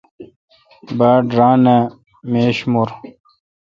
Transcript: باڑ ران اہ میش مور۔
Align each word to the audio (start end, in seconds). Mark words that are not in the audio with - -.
باڑ 0.97 1.21
ران 1.37 1.63
اہ 1.73 1.77
میش 2.31 2.57
مور۔ 2.71 2.89